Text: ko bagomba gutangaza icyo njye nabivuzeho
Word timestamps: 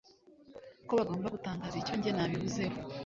ko 0.87 0.91
bagomba 0.99 1.33
gutangaza 1.35 1.75
icyo 1.81 1.93
njye 1.97 2.11
nabivuzeho 2.13 2.77